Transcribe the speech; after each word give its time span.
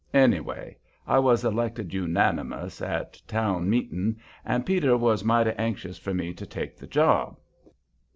Anyway, 0.15 0.75
I 1.05 1.19
was 1.19 1.45
elected 1.45 1.93
unanimous 1.93 2.81
at 2.81 3.21
town 3.27 3.69
meeting, 3.69 4.19
and 4.43 4.65
Peter 4.65 4.97
was 4.97 5.23
mighty 5.23 5.51
anxious 5.59 5.99
for 5.99 6.11
me 6.11 6.33
to 6.33 6.45
take 6.47 6.75
the 6.75 6.87
job. 6.87 7.37